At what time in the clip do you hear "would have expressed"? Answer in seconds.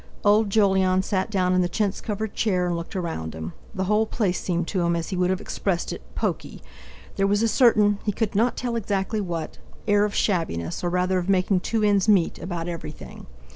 5.15-5.93